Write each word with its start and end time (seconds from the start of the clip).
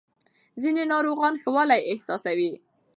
ځینې 0.61 0.83
ناروغان 0.91 1.33
ښه 1.41 1.49
والی 1.55 1.81
احساسوي. 1.91 2.51